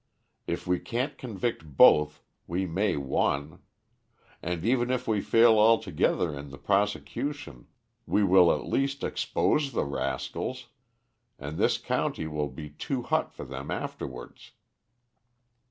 [0.47, 3.59] If we can't convict both, we may one;
[4.41, 7.67] and even if we fail altogether in the prosecution,
[8.07, 10.69] we will at least expose the rascals,
[11.37, 14.53] and this county will be too hot for them afterwards.